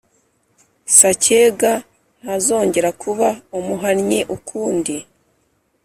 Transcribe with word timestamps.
Sacyega 0.97 1.71
ntazongere 2.21 2.89
kuba 3.01 3.27
umuhannyi 3.59 4.19
ukundi 4.35 4.95